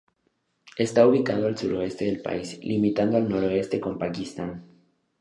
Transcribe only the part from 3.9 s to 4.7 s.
Pakistán.